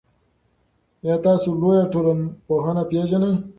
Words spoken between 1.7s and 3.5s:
ټولنپوهنه پېژنئ؟